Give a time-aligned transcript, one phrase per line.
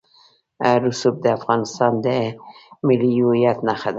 [0.83, 2.07] رسوب د افغانستان د
[2.87, 3.89] ملي هویت نښه ده.